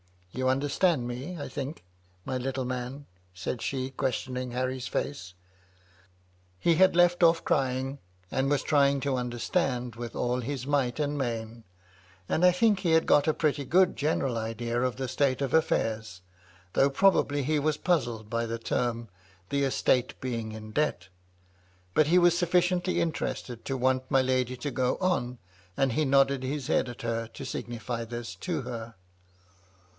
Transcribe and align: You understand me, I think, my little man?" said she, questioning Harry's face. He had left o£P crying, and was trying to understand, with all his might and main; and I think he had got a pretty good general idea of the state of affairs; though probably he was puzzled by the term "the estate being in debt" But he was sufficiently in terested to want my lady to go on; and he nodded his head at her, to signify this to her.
You 0.31 0.47
understand 0.47 1.07
me, 1.07 1.37
I 1.37 1.47
think, 1.47 1.83
my 2.25 2.37
little 2.37 2.65
man?" 2.65 3.05
said 3.35 3.61
she, 3.61 3.91
questioning 3.91 4.51
Harry's 4.51 4.87
face. 4.87 5.35
He 6.57 6.75
had 6.75 6.95
left 6.95 7.19
o£P 7.19 7.43
crying, 7.43 7.99
and 8.31 8.49
was 8.49 8.63
trying 8.63 9.01
to 9.01 9.17
understand, 9.17 9.95
with 9.95 10.15
all 10.15 10.39
his 10.39 10.65
might 10.65 10.99
and 10.99 11.17
main; 11.19 11.65
and 12.27 12.43
I 12.43 12.51
think 12.51 12.79
he 12.79 12.93
had 12.93 13.05
got 13.05 13.27
a 13.27 13.33
pretty 13.33 13.65
good 13.65 13.95
general 13.97 14.37
idea 14.37 14.81
of 14.81 14.95
the 14.95 15.09
state 15.09 15.41
of 15.41 15.53
affairs; 15.53 16.21
though 16.73 16.89
probably 16.89 17.43
he 17.43 17.59
was 17.59 17.77
puzzled 17.77 18.27
by 18.27 18.47
the 18.47 18.57
term 18.57 19.09
"the 19.49 19.65
estate 19.65 20.19
being 20.21 20.53
in 20.53 20.71
debt" 20.71 21.09
But 21.93 22.07
he 22.07 22.17
was 22.17 22.35
sufficiently 22.35 23.01
in 23.01 23.11
terested 23.11 23.65
to 23.65 23.77
want 23.77 24.09
my 24.09 24.21
lady 24.21 24.55
to 24.57 24.71
go 24.71 24.97
on; 24.99 25.37
and 25.77 25.91
he 25.91 26.05
nodded 26.05 26.41
his 26.41 26.67
head 26.67 26.89
at 26.89 27.03
her, 27.03 27.27
to 27.27 27.45
signify 27.45 28.05
this 28.05 28.33
to 28.35 28.61
her. 28.61 28.95